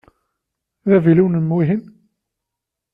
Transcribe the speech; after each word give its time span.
D 0.89 0.91
avilu-inem 0.97 1.49
wihin? 1.55 1.83